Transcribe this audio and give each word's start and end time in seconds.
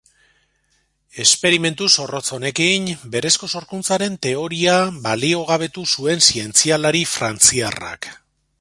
Esperimentu 1.23 1.89
zorrotz 1.95 2.29
honekin 2.37 2.87
berezko 3.15 3.49
sorkuntzaren 3.59 4.17
teoria 4.27 4.79
baliogabetu 5.05 5.85
zuen 5.97 6.25
zientzialari 6.31 7.05
frantziarrak. 7.15 8.11